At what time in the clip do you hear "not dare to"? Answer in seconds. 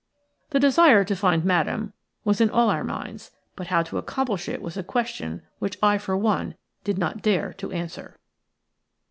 6.97-7.71